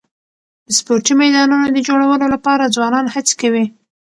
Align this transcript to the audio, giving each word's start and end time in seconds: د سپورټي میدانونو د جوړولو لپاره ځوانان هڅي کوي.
د 0.67 0.69
سپورټي 0.77 1.13
میدانونو 1.21 1.65
د 1.71 1.77
جوړولو 1.87 2.25
لپاره 2.35 2.71
ځوانان 2.75 3.05
هڅي 3.15 3.35
کوي. 3.41 3.65